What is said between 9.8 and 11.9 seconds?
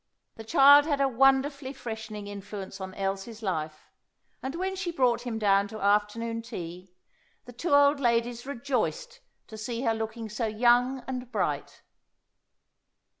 her looking so young and bright.